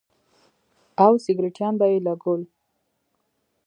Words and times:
او 1.03 1.11
سگرټيان 1.25 1.73
به 1.79 1.85
يې 1.91 1.97
لگول. 2.07 2.41